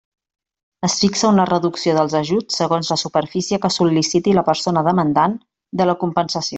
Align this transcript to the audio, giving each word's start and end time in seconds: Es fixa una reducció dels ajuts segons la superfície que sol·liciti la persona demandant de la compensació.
Es 0.87 0.95
fixa 1.01 1.29
una 1.33 1.45
reducció 1.49 1.93
dels 1.99 2.17
ajuts 2.21 2.59
segons 2.63 2.91
la 2.95 2.99
superfície 3.03 3.63
que 3.67 3.73
sol·liciti 3.79 4.37
la 4.41 4.47
persona 4.53 4.87
demandant 4.91 5.41
de 5.83 5.93
la 5.93 6.01
compensació. 6.07 6.49